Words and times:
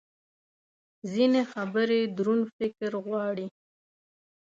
ځینې 1.11 1.41
خبرې 1.51 1.99
دروند 2.17 2.43
فکر 2.57 2.91
غواړي. 3.05 3.47